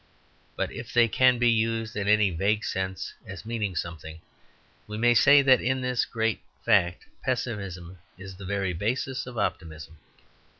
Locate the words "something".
3.75-4.19